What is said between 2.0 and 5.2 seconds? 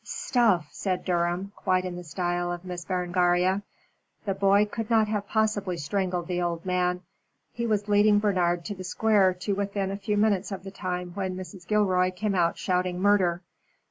style of Miss Berengaria. "The boy could not